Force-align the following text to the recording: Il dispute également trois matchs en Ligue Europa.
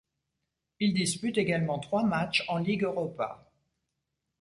Il 0.79 0.95
dispute 0.95 1.37
également 1.37 1.77
trois 1.77 2.01
matchs 2.03 2.43
en 2.47 2.57
Ligue 2.57 2.85
Europa. 2.85 3.51